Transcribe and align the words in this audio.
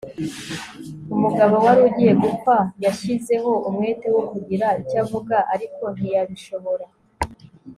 umugabo 1.15 1.55
wari 1.65 1.79
ugiye 1.87 2.13
gupfa 2.23 2.55
yashyizeho 2.83 3.51
umwete 3.67 4.07
wo 4.15 4.21
kugira 4.31 4.67
icyo 4.81 4.97
avuga, 5.03 5.35
ariko 5.53 5.83
ntiyabishobora 5.97 6.85